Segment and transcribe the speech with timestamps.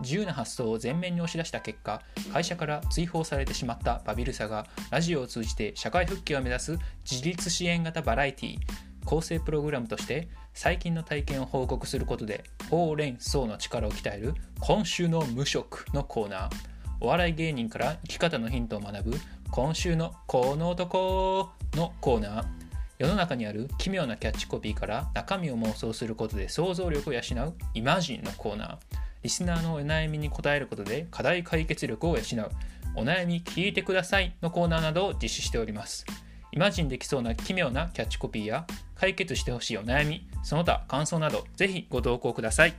[0.00, 2.02] 自由な発想を前面に押し出した結果
[2.32, 6.78] 会社から追放されてしまったバビルサがラジオを通じて社会復帰を目指す
[7.10, 8.56] 自立支援型バラエティ
[9.04, 16.50] 構成プログラムとして最近の体験を報告することでほうれん草の力を鍛える今週の無職のコーナー。
[17.02, 19.16] お笑い芸人から生き方のヒントを学ぶ
[19.50, 22.44] 今週のこの男のコーナー。
[22.98, 28.76] 世の中にある奇妙なキャッチコピーから中身を妄想することで想像力を養うイマジンのコーナー。
[29.22, 32.50] リスナーのお悩みに答えることで課題解決力を養う。
[32.96, 34.34] お悩み聞いてください。
[34.42, 36.06] のコーナーなどを実施しております。
[36.52, 38.66] イマジンできそうな奇妙なキャッチコピーや
[38.96, 42.74] 解決してほしいお悩みその他感想などぜひご投稿ください。